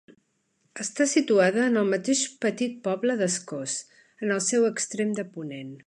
Està 0.83 1.05
situada 1.11 1.67
en 1.73 1.77
el 1.81 1.91
mateix 1.91 2.23
petit 2.47 2.81
poble 2.89 3.19
d'Escós, 3.21 3.77
en 4.25 4.35
el 4.39 4.43
seu 4.49 4.71
extrem 4.73 5.15
de 5.23 5.31
ponent. 5.37 5.75